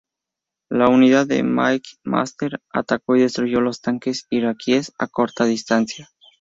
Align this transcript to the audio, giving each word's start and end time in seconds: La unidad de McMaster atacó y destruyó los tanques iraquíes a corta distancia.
La 0.71 0.87
unidad 0.89 1.27
de 1.27 1.43
McMaster 1.43 2.59
atacó 2.71 3.15
y 3.15 3.19
destruyó 3.19 3.61
los 3.61 3.81
tanques 3.81 4.25
iraquíes 4.31 4.93
a 4.97 5.05
corta 5.05 5.45
distancia. 5.45 6.09